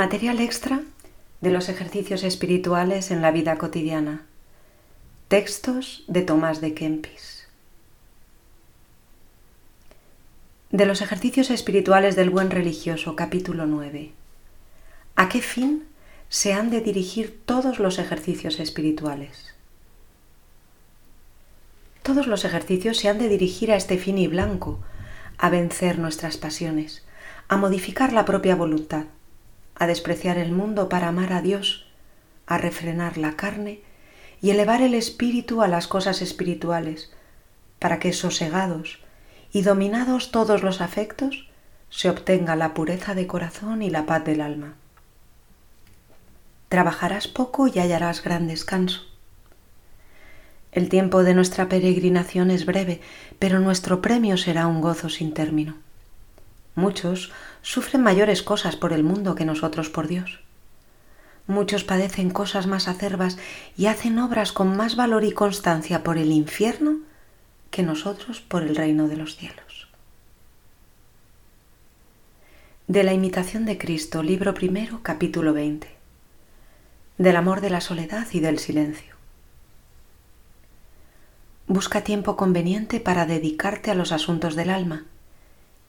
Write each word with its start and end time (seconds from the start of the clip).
Material 0.00 0.40
extra 0.40 0.80
de 1.42 1.50
los 1.50 1.68
ejercicios 1.68 2.22
espirituales 2.22 3.10
en 3.10 3.20
la 3.20 3.32
vida 3.32 3.58
cotidiana. 3.58 4.24
Textos 5.28 6.04
de 6.08 6.22
Tomás 6.22 6.62
de 6.62 6.72
Kempis. 6.72 7.46
De 10.70 10.86
los 10.86 11.02
ejercicios 11.02 11.50
espirituales 11.50 12.16
del 12.16 12.30
buen 12.30 12.50
religioso, 12.50 13.14
capítulo 13.14 13.66
9. 13.66 14.12
¿A 15.16 15.28
qué 15.28 15.42
fin 15.42 15.84
se 16.30 16.54
han 16.54 16.70
de 16.70 16.80
dirigir 16.80 17.38
todos 17.44 17.78
los 17.78 17.98
ejercicios 17.98 18.58
espirituales? 18.58 19.54
Todos 22.02 22.26
los 22.26 22.46
ejercicios 22.46 22.96
se 22.96 23.10
han 23.10 23.18
de 23.18 23.28
dirigir 23.28 23.70
a 23.70 23.76
este 23.76 23.98
fin 23.98 24.16
y 24.16 24.28
blanco, 24.28 24.80
a 25.36 25.50
vencer 25.50 25.98
nuestras 25.98 26.38
pasiones, 26.38 27.04
a 27.48 27.58
modificar 27.58 28.14
la 28.14 28.24
propia 28.24 28.56
voluntad, 28.56 29.04
a 29.80 29.86
despreciar 29.86 30.36
el 30.36 30.52
mundo 30.52 30.90
para 30.90 31.08
amar 31.08 31.32
a 31.32 31.40
Dios, 31.40 31.86
a 32.46 32.58
refrenar 32.58 33.16
la 33.16 33.34
carne 33.36 33.80
y 34.42 34.50
elevar 34.50 34.82
el 34.82 34.92
espíritu 34.92 35.62
a 35.62 35.68
las 35.68 35.88
cosas 35.88 36.20
espirituales, 36.20 37.10
para 37.78 37.98
que 37.98 38.12
sosegados 38.12 39.00
y 39.52 39.62
dominados 39.62 40.32
todos 40.32 40.62
los 40.62 40.82
afectos, 40.82 41.48
se 41.88 42.10
obtenga 42.10 42.56
la 42.56 42.74
pureza 42.74 43.14
de 43.14 43.26
corazón 43.26 43.80
y 43.80 43.88
la 43.88 44.04
paz 44.04 44.22
del 44.22 44.42
alma. 44.42 44.74
Trabajarás 46.68 47.26
poco 47.26 47.66
y 47.66 47.78
hallarás 47.78 48.22
gran 48.22 48.48
descanso. 48.48 49.00
El 50.72 50.90
tiempo 50.90 51.24
de 51.24 51.32
nuestra 51.32 51.70
peregrinación 51.70 52.50
es 52.50 52.66
breve, 52.66 53.00
pero 53.38 53.60
nuestro 53.60 54.02
premio 54.02 54.36
será 54.36 54.66
un 54.66 54.82
gozo 54.82 55.08
sin 55.08 55.32
término. 55.32 55.76
Muchos 56.74 57.32
sufren 57.62 58.02
mayores 58.02 58.42
cosas 58.42 58.76
por 58.76 58.92
el 58.92 59.02
mundo 59.02 59.34
que 59.34 59.44
nosotros 59.44 59.90
por 59.90 60.06
Dios. 60.06 60.40
Muchos 61.46 61.82
padecen 61.82 62.30
cosas 62.30 62.66
más 62.66 62.86
acerbas 62.86 63.36
y 63.76 63.86
hacen 63.86 64.18
obras 64.18 64.52
con 64.52 64.76
más 64.76 64.94
valor 64.94 65.24
y 65.24 65.32
constancia 65.32 66.04
por 66.04 66.16
el 66.16 66.30
infierno 66.30 66.98
que 67.70 67.82
nosotros 67.82 68.40
por 68.40 68.62
el 68.62 68.76
reino 68.76 69.08
de 69.08 69.16
los 69.16 69.36
cielos. 69.36 69.88
De 72.86 73.02
la 73.02 73.12
imitación 73.12 73.64
de 73.66 73.78
Cristo, 73.78 74.22
libro 74.22 74.54
primero, 74.54 75.00
capítulo 75.02 75.52
20. 75.52 75.88
Del 77.18 77.36
amor 77.36 77.60
de 77.60 77.70
la 77.70 77.80
soledad 77.80 78.26
y 78.32 78.40
del 78.40 78.58
silencio. 78.58 79.14
Busca 81.66 82.02
tiempo 82.02 82.36
conveniente 82.36 82.98
para 83.00 83.26
dedicarte 83.26 83.90
a 83.90 83.94
los 83.94 84.12
asuntos 84.12 84.56
del 84.56 84.70
alma 84.70 85.04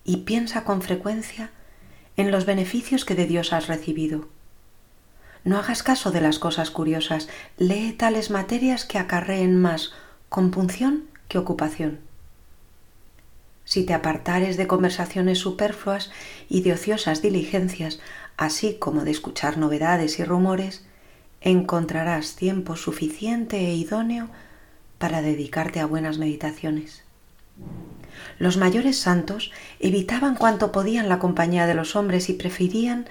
y 0.03 0.17
piensa 0.17 0.63
con 0.63 0.81
frecuencia 0.81 1.52
en 2.17 2.31
los 2.31 2.45
beneficios 2.45 3.05
que 3.05 3.16
de 3.16 3.25
Dios 3.25 3.53
has 3.53 3.67
recibido. 3.67 4.27
No 5.44 5.57
hagas 5.57 5.81
caso 5.81 6.11
de 6.11 6.21
las 6.21 6.38
cosas 6.38 6.69
curiosas, 6.69 7.27
lee 7.57 7.94
tales 7.94 8.29
materias 8.29 8.85
que 8.85 8.99
acarreen 8.99 9.59
más 9.59 9.94
compunción 10.29 11.05
que 11.27 11.38
ocupación. 11.38 11.99
Si 13.63 13.83
te 13.83 13.94
apartares 13.94 14.57
de 14.57 14.67
conversaciones 14.67 15.39
superfluas 15.39 16.11
y 16.49 16.61
de 16.61 16.73
ociosas 16.73 17.22
diligencias, 17.22 17.99
así 18.38 18.75
como 18.79 19.03
de 19.03 19.11
escuchar 19.11 19.57
novedades 19.57 20.19
y 20.19 20.23
rumores, 20.23 20.83
encontrarás 21.41 22.35
tiempo 22.35 22.75
suficiente 22.75 23.57
e 23.57 23.75
idóneo 23.75 24.29
para 24.97 25.22
dedicarte 25.22 25.79
a 25.79 25.85
buenas 25.85 26.17
meditaciones. 26.17 27.03
Los 28.42 28.58
mayores 28.58 28.97
santos 28.97 29.52
evitaban 29.80 30.34
cuanto 30.34 30.72
podían 30.72 31.09
la 31.09 31.20
compañía 31.20 31.67
de 31.67 31.75
los 31.75 31.95
hombres 31.95 32.28
y 32.28 32.34
preferían 32.34 33.06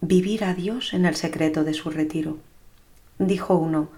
vivir 0.00 0.42
a 0.42 0.54
Dios 0.54 0.92
en 0.92 1.06
el 1.06 1.14
secreto 1.14 1.62
de 1.62 1.72
su 1.72 1.88
retiro. 1.88 2.38
Dijo 3.20 3.54
uno, 3.54 3.90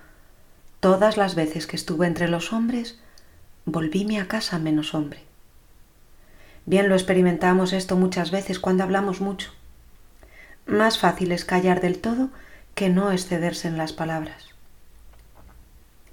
Todas 0.81 1.17
las 1.17 1.37
veces 1.37 1.67
que 1.67 1.77
estuve 1.77 2.07
entre 2.07 2.29
los 2.29 2.53
hombres, 2.53 2.99
volvíme 3.65 4.21
a 4.21 4.29
casa 4.29 4.59
menos 4.59 4.93
hombre. 4.93 5.21
Bien 6.67 6.91
lo 6.91 6.97
experimentamos 6.97 7.73
esto 7.73 7.97
muchas 7.97 8.31
veces 8.31 8.59
cuando 8.59 8.85
hablamos 8.85 9.23
mucho. 9.23 9.53
Más 10.67 10.99
fácil 10.99 11.33
es 11.33 11.47
callar 11.47 11.81
del 11.81 11.99
todo 11.99 12.29
que 12.75 12.91
no 12.91 13.11
excederse 13.11 13.69
en 13.69 13.79
las 13.79 13.95
palabras. 13.95 14.51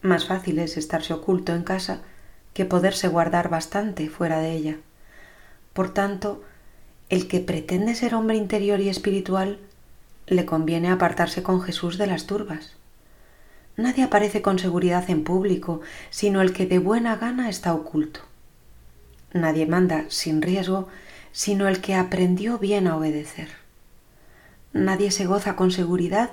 Más 0.02 0.28
fácil 0.28 0.60
es 0.60 0.78
estarse 0.78 1.12
oculto 1.12 1.54
en 1.54 1.64
casa 1.64 2.04
que 2.54 2.66
poderse 2.66 3.08
guardar 3.08 3.50
bastante 3.50 4.10
fuera 4.10 4.40
de 4.40 4.52
ella. 4.52 4.78
Por 5.74 5.94
tanto, 5.94 6.44
el 7.10 7.28
que 7.28 7.40
pretende 7.40 7.96
ser 7.96 8.16
hombre 8.16 8.38
interior 8.38 8.80
y 8.80 8.90
espiritual 8.90 9.60
le 10.28 10.46
conviene 10.46 10.90
apartarse 10.90 11.44
con 11.44 11.62
Jesús 11.62 11.98
de 11.98 12.08
las 12.08 12.26
turbas. 12.26 12.76
Nadie 13.78 14.04
aparece 14.04 14.42
con 14.42 14.60
seguridad 14.60 15.10
en 15.10 15.24
público, 15.24 15.82
sino 16.10 16.42
el 16.42 16.54
que 16.54 16.66
de 16.66 16.80
buena 16.80 17.16
gana 17.16 17.50
está 17.50 17.74
oculto. 17.74 18.22
Nadie 19.34 19.66
manda 19.66 20.06
sin 20.10 20.42
riesgo, 20.42 20.88
sino 21.32 21.68
el 21.68 21.82
que 21.82 21.96
aprendió 21.96 22.58
bien 22.60 22.88
a 22.88 22.98
obedecer. 22.98 23.50
Nadie 24.74 25.12
se 25.12 25.26
goza 25.26 25.56
con 25.56 25.72
seguridad, 25.72 26.32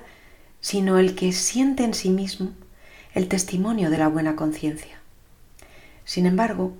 sino 0.61 0.97
el 0.97 1.15
que 1.15 1.31
siente 1.31 1.83
en 1.83 1.93
sí 1.93 2.09
mismo 2.09 2.51
el 3.13 3.27
testimonio 3.27 3.89
de 3.89 3.97
la 3.97 4.07
buena 4.07 4.35
conciencia. 4.35 4.98
Sin 6.09 6.25
embargo, 6.25 6.75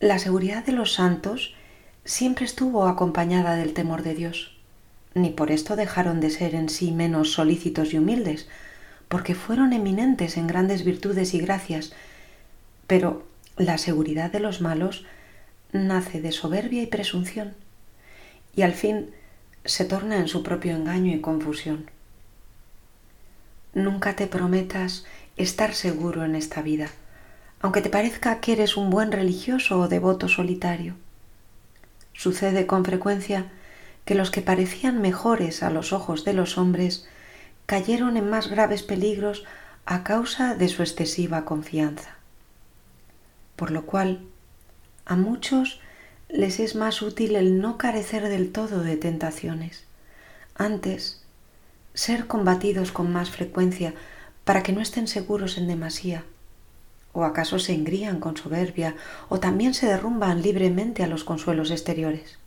la 0.00 0.18
seguridad 0.18 0.64
de 0.64 0.72
los 0.72 0.92
santos 0.92 1.54
siempre 2.04 2.44
estuvo 2.44 2.88
acompañada 2.88 3.54
del 3.54 3.74
temor 3.74 4.02
de 4.02 4.12
Dios, 4.12 4.56
ni 5.14 5.30
por 5.30 5.52
esto 5.52 5.76
dejaron 5.76 6.18
de 6.18 6.30
ser 6.30 6.56
en 6.56 6.68
sí 6.68 6.90
menos 6.90 7.30
solícitos 7.30 7.94
y 7.94 7.98
humildes, 7.98 8.48
porque 9.06 9.36
fueron 9.36 9.72
eminentes 9.72 10.36
en 10.36 10.48
grandes 10.48 10.84
virtudes 10.84 11.32
y 11.32 11.38
gracias, 11.38 11.92
pero 12.88 13.24
la 13.56 13.78
seguridad 13.78 14.32
de 14.32 14.40
los 14.40 14.60
malos 14.60 15.04
nace 15.70 16.20
de 16.20 16.32
soberbia 16.32 16.82
y 16.82 16.88
presunción, 16.88 17.54
y 18.56 18.62
al 18.62 18.72
fin 18.72 19.12
se 19.64 19.84
torna 19.84 20.16
en 20.16 20.26
su 20.26 20.42
propio 20.42 20.74
engaño 20.74 21.14
y 21.14 21.20
confusión. 21.20 21.88
Nunca 23.74 24.16
te 24.16 24.26
prometas 24.26 25.06
estar 25.36 25.72
seguro 25.72 26.24
en 26.24 26.34
esta 26.34 26.62
vida, 26.62 26.90
aunque 27.60 27.80
te 27.80 27.90
parezca 27.90 28.40
que 28.40 28.52
eres 28.52 28.76
un 28.76 28.90
buen 28.90 29.12
religioso 29.12 29.80
o 29.80 29.88
devoto 29.88 30.28
solitario. 30.28 30.94
Sucede 32.12 32.66
con 32.66 32.84
frecuencia 32.84 33.46
que 34.04 34.14
los 34.14 34.30
que 34.30 34.42
parecían 34.42 35.00
mejores 35.00 35.62
a 35.62 35.70
los 35.70 35.92
ojos 35.92 36.24
de 36.24 36.32
los 36.32 36.58
hombres 36.58 37.08
cayeron 37.66 38.16
en 38.16 38.30
más 38.30 38.48
graves 38.48 38.82
peligros 38.82 39.44
a 39.84 40.04
causa 40.04 40.54
de 40.54 40.68
su 40.68 40.82
excesiva 40.82 41.44
confianza. 41.44 42.16
Por 43.56 43.70
lo 43.70 43.86
cual, 43.86 44.20
a 45.04 45.16
muchos 45.16 45.80
les 46.28 46.60
es 46.60 46.74
más 46.74 47.02
útil 47.02 47.36
el 47.36 47.60
no 47.60 47.78
carecer 47.78 48.28
del 48.28 48.52
todo 48.52 48.82
de 48.82 48.96
tentaciones, 48.96 49.84
antes 50.54 51.22
ser 51.94 52.26
combatidos 52.26 52.92
con 52.92 53.12
más 53.12 53.30
frecuencia 53.30 53.94
para 54.44 54.62
que 54.62 54.72
no 54.72 54.80
estén 54.80 55.08
seguros 55.08 55.58
en 55.58 55.66
demasía? 55.66 56.24
¿O 57.18 57.24
acaso 57.24 57.58
se 57.58 57.72
engrían 57.72 58.20
con 58.20 58.36
soberbia 58.36 58.94
o 59.30 59.40
también 59.40 59.72
se 59.72 59.86
derrumban 59.86 60.42
libremente 60.42 61.02
a 61.02 61.06
los 61.06 61.24
consuelos 61.24 61.70
exteriores? 61.70 62.38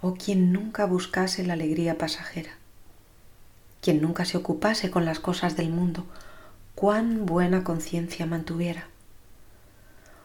¿O 0.00 0.14
quien 0.14 0.52
nunca 0.52 0.86
buscase 0.86 1.44
la 1.44 1.54
alegría 1.54 1.98
pasajera? 1.98 2.52
Quien 3.80 4.00
nunca 4.00 4.24
se 4.24 4.36
ocupase 4.36 4.92
con 4.92 5.04
las 5.04 5.18
cosas 5.18 5.56
del 5.56 5.70
mundo, 5.70 6.06
cuán 6.76 7.26
buena 7.26 7.64
conciencia 7.64 8.24
mantuviera? 8.24 8.86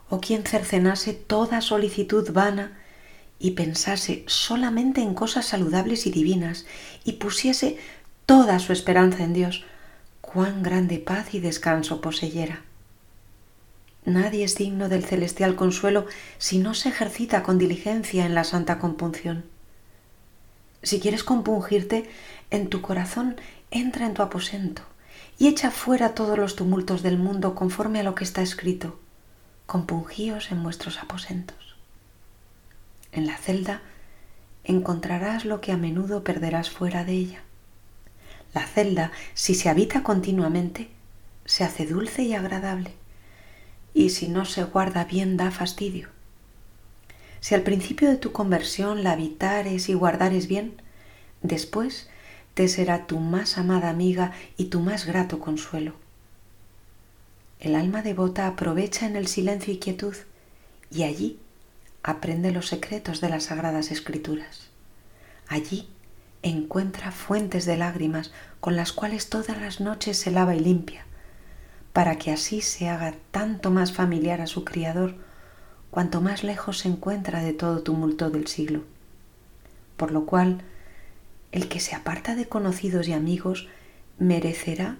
¿O 0.07 0.21
quien 0.21 0.43
cercenase 0.43 1.13
toda 1.13 1.61
solicitud 1.61 2.31
vana 2.31 2.77
y 3.39 3.51
pensase 3.51 4.23
solamente 4.27 5.01
en 5.01 5.15
cosas 5.15 5.47
saludables 5.47 6.05
y 6.05 6.11
divinas 6.11 6.67
y 7.03 7.13
pusiese 7.13 7.79
toda 8.27 8.59
su 8.59 8.71
esperanza 8.71 9.23
en 9.23 9.33
Dios, 9.33 9.65
cuán 10.31 10.61
grande 10.61 10.99
paz 10.99 11.33
y 11.33 11.39
descanso 11.39 12.01
poseyera. 12.01 12.61
Nadie 14.05 14.43
es 14.43 14.55
digno 14.55 14.87
del 14.87 15.03
celestial 15.03 15.55
consuelo 15.55 16.05
si 16.37 16.59
no 16.59 16.75
se 16.75 16.89
ejercita 16.89 17.41
con 17.41 17.57
diligencia 17.57 18.27
en 18.27 18.35
la 18.35 18.43
santa 18.43 18.77
compunción. 18.77 19.45
Si 20.83 20.99
quieres 20.99 21.23
compungirte, 21.23 22.07
en 22.51 22.69
tu 22.69 22.81
corazón 22.81 23.37
entra 23.71 24.05
en 24.05 24.13
tu 24.13 24.21
aposento 24.21 24.83
y 25.39 25.47
echa 25.47 25.71
fuera 25.71 26.13
todos 26.13 26.37
los 26.37 26.55
tumultos 26.55 27.01
del 27.01 27.17
mundo 27.17 27.55
conforme 27.55 27.99
a 27.99 28.03
lo 28.03 28.13
que 28.13 28.23
está 28.23 28.43
escrito. 28.43 28.99
Compungíos 29.65 30.51
en 30.51 30.61
vuestros 30.61 30.99
aposentos. 30.99 31.75
En 33.11 33.25
la 33.25 33.37
celda 33.37 33.81
encontrarás 34.63 35.45
lo 35.45 35.59
que 35.59 35.71
a 35.71 35.77
menudo 35.77 36.23
perderás 36.23 36.69
fuera 36.69 37.03
de 37.03 37.13
ella. 37.13 37.43
La 38.53 38.65
celda, 38.65 39.11
si 39.33 39.55
se 39.55 39.69
habita 39.69 40.03
continuamente, 40.03 40.89
se 41.45 41.63
hace 41.63 41.85
dulce 41.85 42.23
y 42.23 42.33
agradable, 42.33 42.93
y 43.93 44.09
si 44.09 44.27
no 44.27 44.45
se 44.45 44.63
guarda 44.63 45.05
bien 45.05 45.37
da 45.37 45.51
fastidio. 45.51 46.09
Si 47.39 47.55
al 47.55 47.61
principio 47.61 48.09
de 48.09 48.17
tu 48.17 48.31
conversión 48.31 49.03
la 49.03 49.13
habitares 49.13 49.89
y 49.89 49.93
guardares 49.93 50.47
bien, 50.47 50.81
Después 51.41 52.09
te 52.53 52.67
será 52.67 53.07
tu 53.07 53.19
más 53.19 53.57
amada 53.57 53.89
amiga 53.89 54.33
y 54.57 54.65
tu 54.65 54.81
más 54.81 55.05
grato 55.05 55.39
consuelo. 55.39 55.93
El 57.59 57.75
alma 57.75 58.01
devota 58.01 58.47
aprovecha 58.47 59.05
en 59.05 59.15
el 59.15 59.27
silencio 59.27 59.73
y 59.73 59.79
quietud 59.79 60.15
y 60.91 61.03
allí 61.03 61.39
aprende 62.03 62.51
los 62.51 62.67
secretos 62.67 63.21
de 63.21 63.29
las 63.29 63.45
sagradas 63.45 63.91
escrituras. 63.91 64.69
Allí 65.47 65.87
encuentra 66.43 67.11
fuentes 67.11 67.65
de 67.65 67.77
lágrimas 67.77 68.31
con 68.59 68.75
las 68.75 68.93
cuales 68.93 69.29
todas 69.29 69.59
las 69.59 69.81
noches 69.81 70.17
se 70.17 70.31
lava 70.31 70.55
y 70.55 70.59
limpia, 70.59 71.05
para 71.93 72.17
que 72.17 72.31
así 72.31 72.61
se 72.61 72.89
haga 72.89 73.15
tanto 73.31 73.71
más 73.71 73.93
familiar 73.93 74.41
a 74.41 74.47
su 74.47 74.63
Criador 74.63 75.15
cuanto 75.91 76.21
más 76.21 76.43
lejos 76.43 76.79
se 76.79 76.87
encuentra 76.87 77.41
de 77.41 77.53
todo 77.53 77.81
tumulto 77.81 78.29
del 78.29 78.47
siglo. 78.47 78.83
Por 79.97 80.11
lo 80.11 80.25
cual, 80.25 80.61
el 81.51 81.67
que 81.67 81.79
se 81.79 81.95
aparta 81.95 82.35
de 82.35 82.47
conocidos 82.47 83.07
y 83.07 83.13
amigos 83.13 83.67
merecerá 84.17 84.97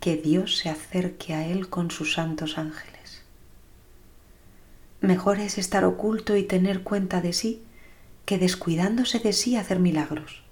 que 0.00 0.16
Dios 0.16 0.58
se 0.58 0.68
acerque 0.68 1.34
a 1.34 1.46
él 1.46 1.68
con 1.68 1.90
sus 1.90 2.14
santos 2.14 2.58
ángeles. 2.58 3.24
Mejor 5.00 5.40
es 5.40 5.58
estar 5.58 5.84
oculto 5.84 6.36
y 6.36 6.42
tener 6.42 6.82
cuenta 6.82 7.20
de 7.20 7.32
sí 7.32 7.62
que 8.24 8.38
descuidándose 8.38 9.20
de 9.20 9.32
sí 9.32 9.56
hacer 9.56 9.78
milagros. 9.78 10.45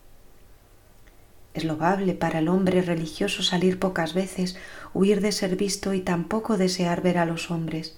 Es 1.54 1.64
loable 1.64 2.14
para 2.14 2.40
el 2.40 2.48
hombre 2.48 2.82
religioso 2.82 3.44
salir 3.44 3.78
pocas 3.78 4.12
veces, 4.12 4.56
huir 4.92 5.20
de 5.20 5.30
ser 5.30 5.54
visto 5.54 5.94
y 5.94 6.00
tampoco 6.00 6.56
desear 6.56 7.00
ver 7.00 7.16
a 7.16 7.26
los 7.26 7.52
hombres. 7.52 7.96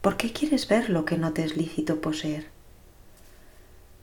¿Por 0.00 0.16
qué 0.16 0.32
quieres 0.32 0.68
ver 0.68 0.90
lo 0.90 1.04
que 1.04 1.16
no 1.16 1.32
te 1.32 1.44
es 1.44 1.56
lícito 1.56 2.00
poseer? 2.00 2.48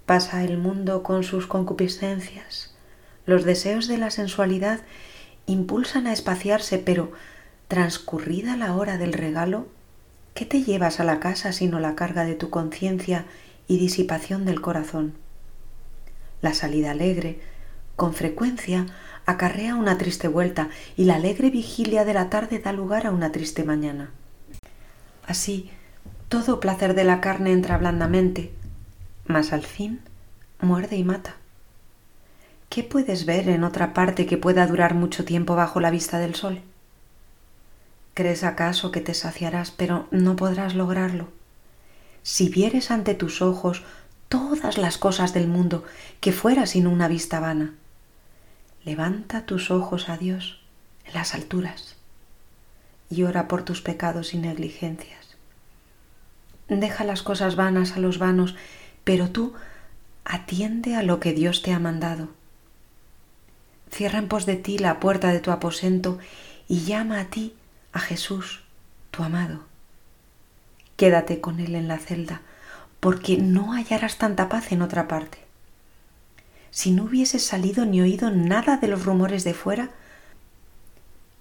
Pasa 0.05 0.43
el 0.43 0.57
mundo 0.57 1.03
con 1.03 1.23
sus 1.23 1.45
concupiscencias. 1.45 2.73
Los 3.25 3.43
deseos 3.43 3.87
de 3.87 3.97
la 3.97 4.11
sensualidad 4.11 4.81
impulsan 5.45 6.07
a 6.07 6.13
espaciarse, 6.13 6.77
pero 6.77 7.11
transcurrida 7.67 8.55
la 8.55 8.75
hora 8.75 8.97
del 8.97 9.13
regalo, 9.13 9.67
¿qué 10.33 10.45
te 10.45 10.63
llevas 10.63 10.99
a 10.99 11.03
la 11.03 11.19
casa 11.19 11.51
sino 11.51 11.79
la 11.79 11.95
carga 11.95 12.23
de 12.23 12.35
tu 12.35 12.49
conciencia 12.49 13.25
y 13.67 13.77
disipación 13.77 14.45
del 14.45 14.61
corazón? 14.61 15.13
La 16.41 16.53
salida 16.53 16.91
alegre, 16.91 17.39
con 17.95 18.13
frecuencia, 18.13 18.85
acarrea 19.25 19.75
una 19.75 19.97
triste 19.97 20.27
vuelta 20.27 20.69
y 20.97 21.05
la 21.05 21.15
alegre 21.15 21.49
vigilia 21.49 22.05
de 22.05 22.13
la 22.13 22.29
tarde 22.29 22.59
da 22.59 22.73
lugar 22.73 23.07
a 23.07 23.11
una 23.11 23.31
triste 23.31 23.63
mañana. 23.63 24.11
Así, 25.25 25.69
todo 26.29 26.59
placer 26.59 26.95
de 26.95 27.03
la 27.03 27.21
carne 27.21 27.51
entra 27.51 27.77
blandamente, 27.77 28.51
mas 29.25 29.53
al 29.53 29.63
fin 29.63 30.01
muerde 30.59 30.95
y 30.95 31.03
mata. 31.03 31.35
¿Qué 32.69 32.83
puedes 32.83 33.25
ver 33.25 33.49
en 33.49 33.63
otra 33.63 33.93
parte 33.93 34.25
que 34.25 34.37
pueda 34.37 34.65
durar 34.65 34.95
mucho 34.95 35.25
tiempo 35.25 35.55
bajo 35.55 35.79
la 35.79 35.91
vista 35.91 36.17
del 36.17 36.35
sol? 36.35 36.61
¿Crees 38.15 38.43
acaso 38.43 38.91
que 38.91 39.01
te 39.01 39.13
saciarás, 39.13 39.71
pero 39.71 40.07
no 40.11 40.35
podrás 40.35 40.73
lograrlo? 40.73 41.27
Si 42.23 42.49
vieres 42.49 42.89
ante 42.89 43.13
tus 43.13 43.41
ojos 43.41 43.83
todas 44.27 44.77
las 44.77 44.97
cosas 44.97 45.33
del 45.33 45.47
mundo, 45.47 45.83
que 46.19 46.31
fuera 46.31 46.65
sin 46.65 46.87
una 46.87 47.07
vista 47.07 47.39
vana. 47.39 47.75
Levanta 48.85 49.45
tus 49.45 49.71
ojos 49.71 50.09
a 50.09 50.17
Dios 50.17 50.61
en 51.05 51.13
las 51.13 51.33
alturas 51.33 51.95
y 53.09 53.23
ora 53.23 53.47
por 53.47 53.63
tus 53.63 53.81
pecados 53.81 54.33
y 54.33 54.37
negligencias. 54.37 55.35
Deja 56.67 57.03
las 57.03 57.21
cosas 57.21 57.55
vanas 57.55 57.93
a 57.93 57.99
los 57.99 58.19
vanos 58.19 58.55
pero 59.03 59.29
tú 59.29 59.53
atiende 60.25 60.95
a 60.95 61.03
lo 61.03 61.19
que 61.19 61.33
Dios 61.33 61.61
te 61.61 61.73
ha 61.73 61.79
mandado. 61.79 62.29
Cierra 63.91 64.19
en 64.19 64.27
pos 64.27 64.45
de 64.45 64.55
ti 64.55 64.77
la 64.77 64.99
puerta 64.99 65.31
de 65.31 65.39
tu 65.39 65.51
aposento 65.51 66.17
y 66.67 66.85
llama 66.85 67.19
a 67.19 67.25
ti, 67.25 67.55
a 67.91 67.99
Jesús, 67.99 68.63
tu 69.11 69.23
amado. 69.23 69.65
Quédate 70.95 71.41
con 71.41 71.59
Él 71.59 71.75
en 71.75 71.87
la 71.87 71.99
celda, 71.99 72.41
porque 72.99 73.37
no 73.37 73.73
hallarás 73.73 74.17
tanta 74.17 74.49
paz 74.49 74.71
en 74.71 74.81
otra 74.81 75.07
parte. 75.07 75.39
Si 76.73 76.89
no 76.89 77.03
hubieses 77.03 77.45
salido 77.45 77.85
ni 77.85 78.01
oído 78.01 78.31
nada 78.31 78.77
de 78.77 78.87
los 78.87 79.05
rumores 79.05 79.43
de 79.43 79.53
fuera, 79.53 79.91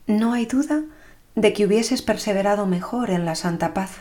no 0.06 0.34
hay 0.34 0.44
duda 0.44 0.82
de 1.34 1.54
que 1.54 1.64
hubieses 1.64 2.02
perseverado 2.02 2.66
mejor 2.66 3.08
en 3.08 3.24
la 3.24 3.34
santa 3.34 3.72
paz. 3.72 3.92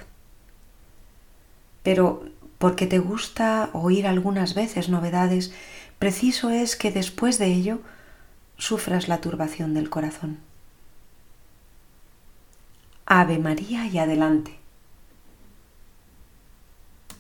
Pero 1.83 2.25
porque 2.57 2.85
te 2.85 2.99
gusta 2.99 3.69
oír 3.71 4.07
algunas 4.07 4.55
veces 4.55 4.89
novedades, 4.89 5.53
preciso 5.99 6.49
es 6.49 6.75
que 6.75 6.91
después 6.91 7.39
de 7.39 7.45
ello 7.45 7.79
sufras 8.57 9.07
la 9.07 9.21
turbación 9.21 9.73
del 9.73 9.89
corazón. 9.89 10.37
Ave 13.05 13.39
María 13.39 13.87
y 13.87 13.99
adelante. 13.99 14.60